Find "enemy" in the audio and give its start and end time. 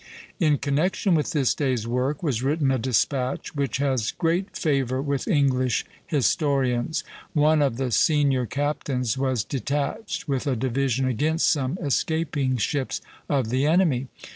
13.67-14.07